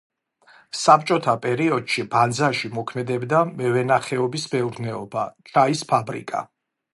[0.83, 6.45] საბჭოთა პერიოდში ბანძაში მოქმედებდა მევენახეობის მეურნეობა, ჩაის ფაბრიკა.